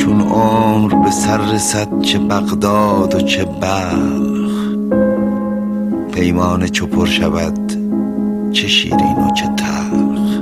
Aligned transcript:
چون 0.00 0.20
عمر 0.20 0.94
به 0.94 1.10
سر 1.10 1.52
رسد 1.52 2.00
چه 2.02 2.18
بغداد 2.18 3.14
و 3.14 3.20
چه 3.20 3.44
بلخ. 3.44 4.52
پیمان 6.12 6.68
چو 6.68 6.86
پر 6.86 7.06
شود 7.06 7.72
چه 8.52 8.68
شیرین 8.68 9.16
و 9.16 9.34
چه 9.34 9.46
تلخ. 9.56 10.40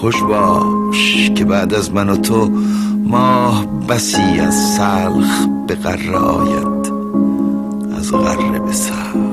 خوش 0.00 0.22
باش 0.22 1.30
که 1.34 1.44
بعد 1.44 1.74
از 1.74 1.92
من 1.92 2.08
و 2.08 2.16
تو 2.16 2.50
ماه 3.04 3.66
بسی 3.88 4.40
از 4.40 4.54
سلخ 4.54 5.46
به 5.66 5.74
قره 5.74 6.16
آید 6.16 6.92
از 7.96 8.12
قره 8.12 8.58
به 8.58 8.72
سلخ. 8.72 9.31